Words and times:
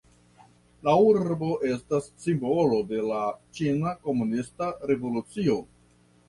La 0.85 0.93
urbo 1.09 1.49
estas 1.71 2.07
simbolo 2.23 2.79
de 2.93 3.03
la 3.11 3.19
ĉina 3.59 3.93
komunista 4.09 4.71
revolucio. 4.95 5.61